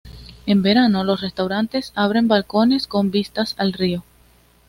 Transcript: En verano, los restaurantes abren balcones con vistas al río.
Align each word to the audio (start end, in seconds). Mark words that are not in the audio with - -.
En 0.47 0.63
verano, 0.63 1.03
los 1.03 1.21
restaurantes 1.21 1.91
abren 1.93 2.27
balcones 2.27 2.87
con 2.87 3.11
vistas 3.11 3.53
al 3.59 3.71
río. 3.71 4.03